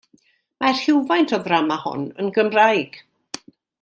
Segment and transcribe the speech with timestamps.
[0.63, 2.99] Mae rhywfaint o'r ddrama hon yn Gymraeg.